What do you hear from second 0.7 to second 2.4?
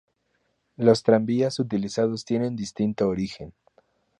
Los tranvías utilizados